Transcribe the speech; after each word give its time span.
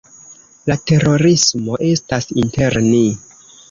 La 0.71 0.77
terorismo 0.93 1.79
estas 1.91 2.33
inter 2.47 2.83
ni. 2.93 3.09